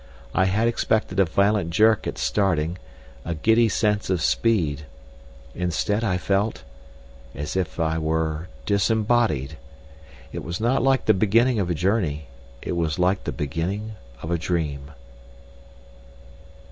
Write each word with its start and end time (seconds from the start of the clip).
I 0.33 0.45
had 0.45 0.67
expected 0.67 1.19
a 1.19 1.25
violent 1.25 1.69
jerk 1.69 2.07
at 2.07 2.17
starting, 2.17 2.79
a 3.23 3.35
giddy 3.35 3.69
sense 3.69 4.09
of 4.09 4.19
speed. 4.19 4.87
Instead 5.53 6.03
I 6.03 6.17
felt—as 6.17 7.55
if 7.55 7.79
I 7.79 7.99
were 7.99 8.47
disembodied. 8.65 9.57
It 10.33 10.43
was 10.43 10.59
not 10.59 10.81
like 10.81 11.05
the 11.05 11.13
beginning 11.13 11.59
of 11.59 11.69
a 11.69 11.75
journey; 11.75 12.25
it 12.63 12.71
was 12.75 12.97
like 12.97 13.25
the 13.25 13.31
beginning 13.31 13.91
of 14.23 14.31
a 14.31 14.39
dream. 14.39 14.89